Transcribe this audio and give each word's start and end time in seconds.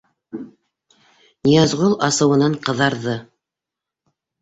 —Ныязғол 1.45 1.95
асыуынан 2.09 2.59
ҡыҙарҙы. 2.67 3.19